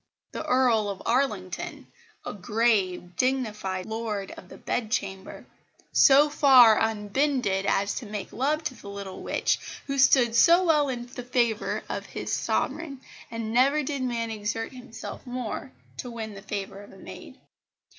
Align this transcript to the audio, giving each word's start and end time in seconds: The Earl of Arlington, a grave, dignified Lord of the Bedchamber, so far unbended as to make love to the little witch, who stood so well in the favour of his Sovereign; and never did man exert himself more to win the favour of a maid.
The 0.31 0.43
Earl 0.43 0.89
of 0.89 1.03
Arlington, 1.05 1.85
a 2.25 2.33
grave, 2.33 3.15
dignified 3.17 3.85
Lord 3.85 4.31
of 4.31 4.49
the 4.49 4.57
Bedchamber, 4.57 5.45
so 5.91 6.27
far 6.27 6.79
unbended 6.79 7.67
as 7.67 7.93
to 7.99 8.07
make 8.07 8.33
love 8.33 8.63
to 8.63 8.73
the 8.73 8.89
little 8.89 9.21
witch, 9.21 9.59
who 9.85 9.99
stood 9.99 10.35
so 10.35 10.63
well 10.65 10.89
in 10.89 11.05
the 11.05 11.21
favour 11.23 11.83
of 11.87 12.07
his 12.07 12.33
Sovereign; 12.33 12.99
and 13.29 13.53
never 13.53 13.83
did 13.83 14.01
man 14.01 14.31
exert 14.31 14.71
himself 14.71 15.23
more 15.27 15.71
to 15.97 16.09
win 16.09 16.33
the 16.33 16.41
favour 16.41 16.81
of 16.81 16.91
a 16.91 16.97
maid. 16.97 17.39